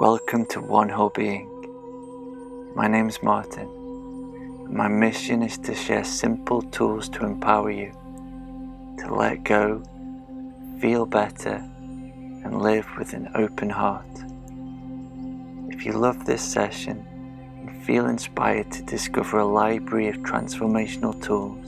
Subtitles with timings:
[0.00, 1.46] Welcome to One Whole Being.
[2.74, 3.68] My name is Martin.
[4.74, 7.92] My mission is to share simple tools to empower you
[8.96, 9.82] to let go,
[10.80, 14.06] feel better, and live with an open heart.
[15.68, 17.06] If you love this session
[17.66, 21.66] and feel inspired to discover a library of transformational tools,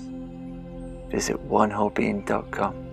[1.13, 2.92] visit onewholebeing.com.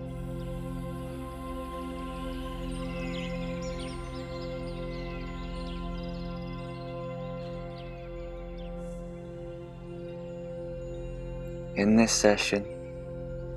[11.80, 12.62] In this session,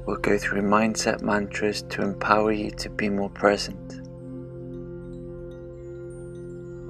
[0.05, 3.99] we'll go through mindset mantras to empower you to be more present.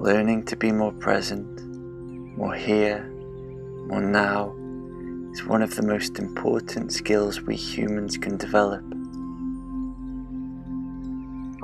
[0.00, 1.60] Learning to be more present,
[2.38, 3.02] more here,
[3.88, 4.54] more now
[5.32, 8.84] is one of the most important skills we humans can develop.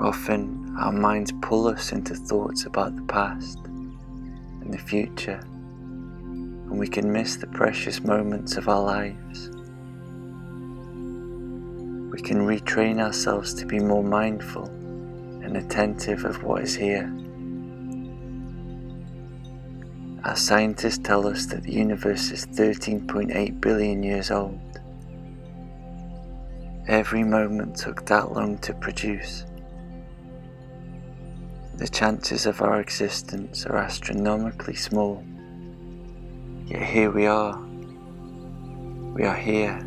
[0.00, 5.38] Often, our minds pull us into thoughts about the past and the future,
[6.24, 9.48] and we can miss the precious moments of our lives
[12.10, 14.64] we can retrain ourselves to be more mindful
[15.44, 17.12] and attentive of what is here.
[20.24, 24.60] Our scientists tell us that the universe is 13.8 billion years old.
[26.88, 29.46] Every moment took that long to produce.
[31.76, 35.24] The chances of our existence are astronomically small.
[36.66, 37.58] Yet here we are.
[39.14, 39.80] We are here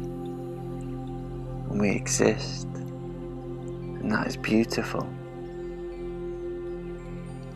[1.74, 5.12] and we exist, and that is beautiful.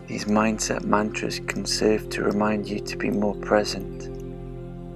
[0.08, 4.06] These mindset mantras can serve to remind you to be more present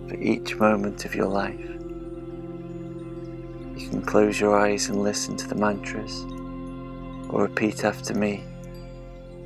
[0.09, 1.69] for each moment of your life.
[3.77, 6.25] You can close your eyes and listen to the mantras,
[7.29, 8.43] or repeat after me,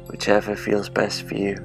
[0.08, 1.58] whichever feels best for you.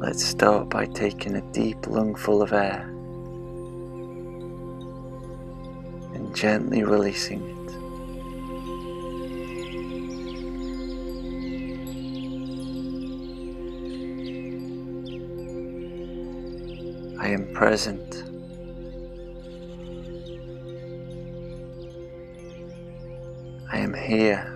[0.00, 2.90] Let's start by taking a deep lungful of air.
[6.34, 7.58] Gently releasing it.
[17.20, 18.24] I am present.
[23.70, 24.54] I am here.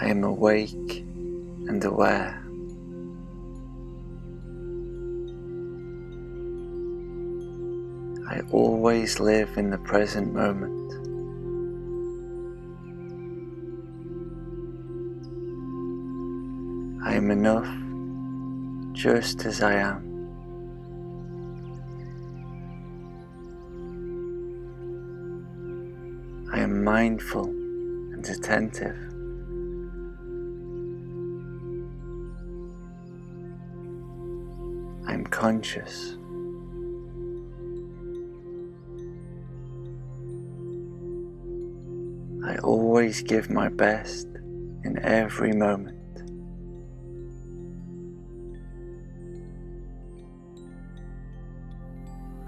[0.00, 1.04] I am awake
[1.68, 2.41] and aware.
[8.32, 10.90] I always live in the present moment.
[17.04, 17.68] I am enough
[18.94, 20.08] just as I am.
[26.54, 28.96] I am mindful and attentive.
[35.06, 36.16] I am conscious.
[43.02, 44.28] Always give my best
[44.84, 45.98] in every moment.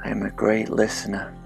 [0.04, 1.36] I am a great listener.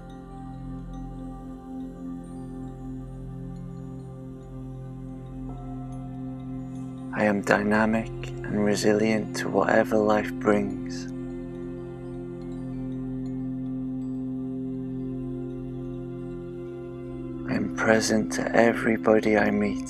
[7.17, 11.07] I am dynamic and resilient to whatever life brings.
[17.79, 19.89] Present to everybody I meet.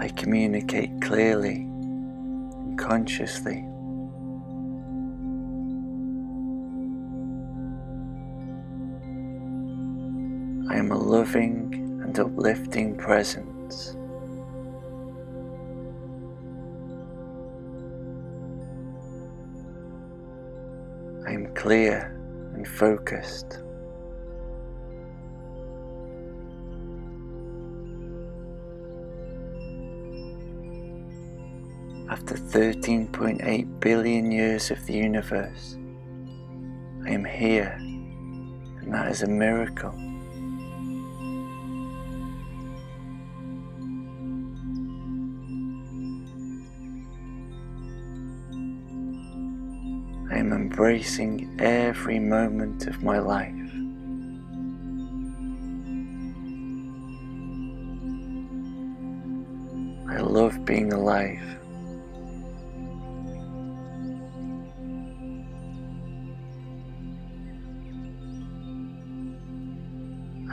[0.00, 3.58] I communicate clearly and consciously.
[10.72, 13.57] I am a loving and uplifting presence.
[21.28, 22.18] I am clear
[22.54, 23.58] and focused.
[32.10, 35.76] After 13.8 billion years of the universe,
[37.04, 40.07] I am here, and that is a miracle.
[50.38, 53.52] I am embracing every moment of my life.
[60.08, 61.42] I love being alive.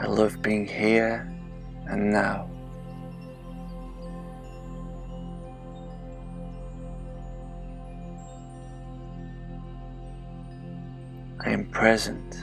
[0.00, 1.32] I love being here
[1.86, 2.55] and now.
[11.76, 12.38] Present.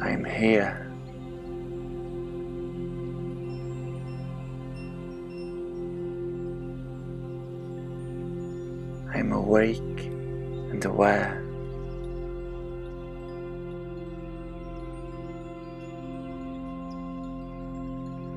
[0.00, 0.92] I am here.
[9.12, 11.42] I am awake and aware.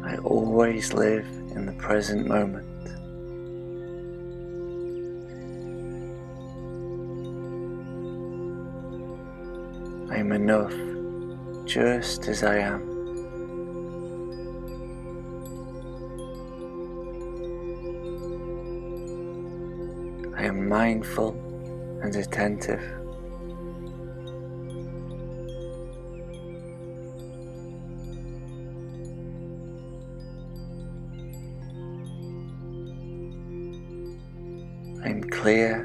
[0.03, 2.76] I always live in the present moment.
[10.49, 10.73] Enough
[11.65, 12.81] just as I am.
[20.37, 21.31] I am mindful
[22.01, 22.81] and attentive.
[35.03, 35.81] I am clear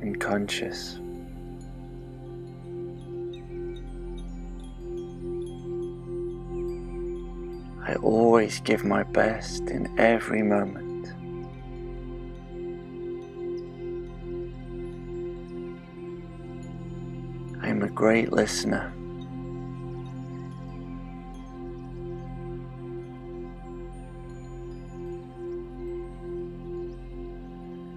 [0.00, 0.98] and conscious.
[7.88, 11.06] I always give my best in every moment.
[17.62, 18.92] I am a great listener.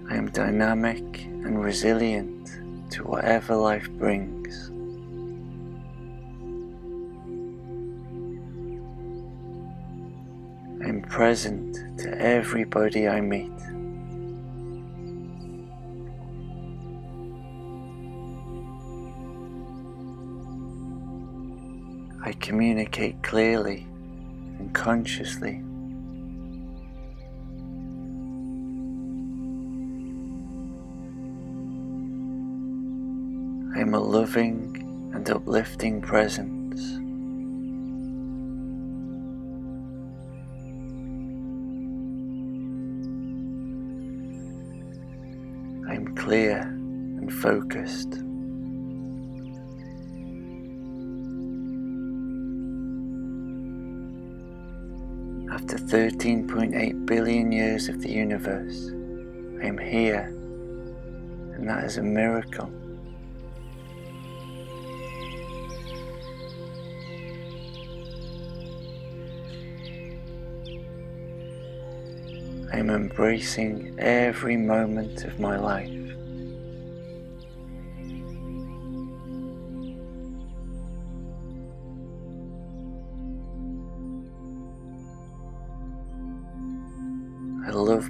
[0.08, 2.48] I am dynamic and resilient
[2.92, 4.71] to whatever life brings.
[11.12, 13.52] Present to everybody I meet.
[22.24, 23.86] I communicate clearly
[24.58, 25.56] and consciously.
[33.76, 36.61] I am a loving and uplifting presence.
[47.42, 48.12] Focused.
[55.50, 58.90] After 13.8 billion years of the universe,
[59.60, 60.26] I am here,
[61.56, 62.70] and that is a miracle.
[72.72, 75.90] I am embracing every moment of my life.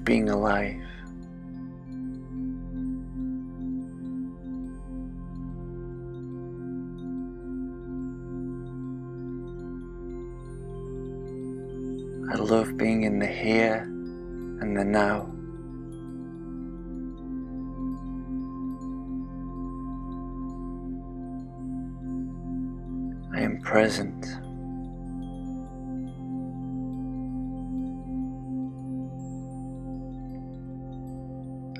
[0.04, 0.80] Being alive.
[12.30, 13.82] I love being in the here
[14.60, 15.28] and the now.
[23.34, 24.26] I am present.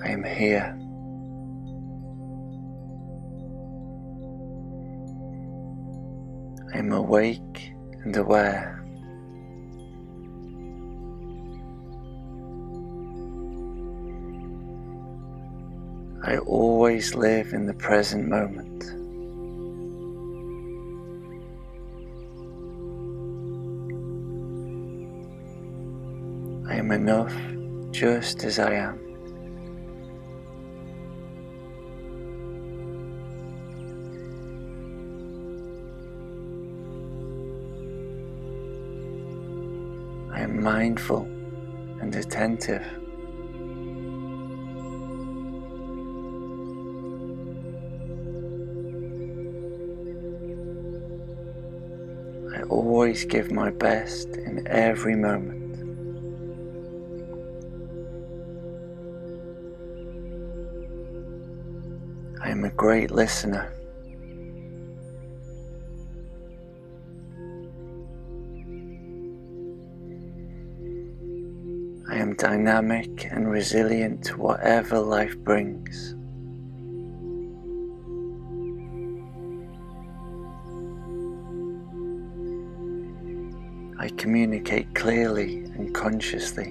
[0.04, 0.76] I am here.
[6.74, 8.82] I am awake and aware.
[16.24, 18.84] I always live in the present moment.
[26.68, 27.34] I am enough
[27.92, 29.11] just as I am.
[40.42, 41.22] I am mindful
[42.00, 42.84] and attentive.
[52.56, 55.76] I always give my best in every moment.
[62.42, 63.72] I am a great listener.
[72.42, 76.16] dynamic and resilient to whatever life brings.
[83.96, 86.66] I communicate clearly and consciously.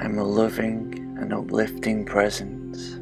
[0.00, 2.98] I'm a loving and uplifting presence.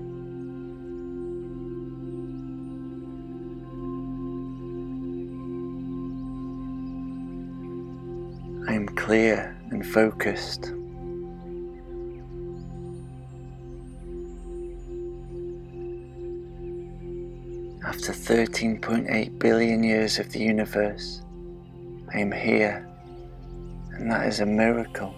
[9.10, 10.66] Clear and focused.
[17.84, 21.22] After 13.8 billion years of the universe,
[22.14, 22.88] I am here,
[23.94, 25.12] and that is a miracle.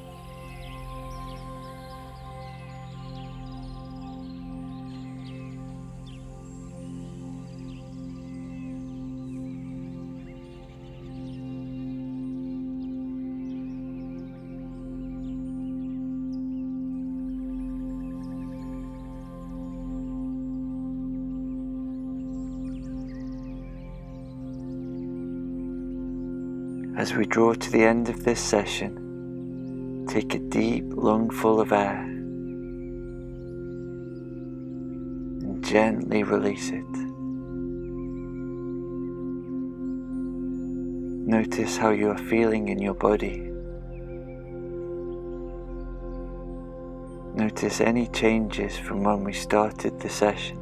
[27.02, 31.98] As we draw to the end of this session, take a deep lungful of air
[35.42, 36.86] and gently release it.
[41.26, 43.50] Notice how you are feeling in your body.
[47.34, 50.60] Notice any changes from when we started the session.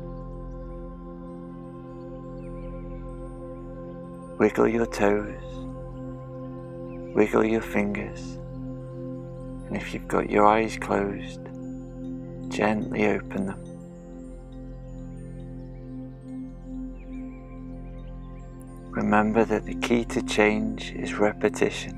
[4.38, 5.50] Wiggle your toes
[7.14, 8.20] Wiggle your fingers,
[9.66, 11.40] and if you've got your eyes closed,
[12.48, 13.64] gently open them.
[18.90, 21.96] Remember that the key to change is repetition.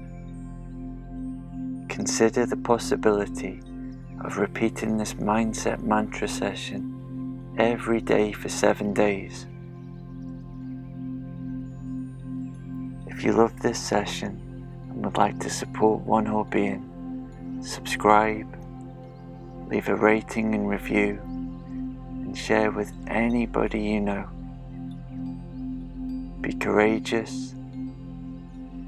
[1.88, 3.60] Consider the possibility
[4.24, 9.46] of repeating this mindset mantra session every day for seven days.
[13.06, 14.51] If you love this session,
[15.02, 18.46] and would like to support One Whole Being, subscribe,
[19.68, 24.28] leave a rating and review, and share with anybody you know.
[26.40, 27.52] Be courageous,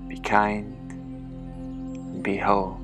[0.06, 2.83] be kind, and be whole.